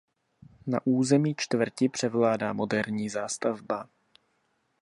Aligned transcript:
Na 0.67 0.79
území 0.85 1.35
čtvrti 1.37 1.89
převládá 1.89 2.53
moderní 2.53 3.09
zástavba. 3.09 3.89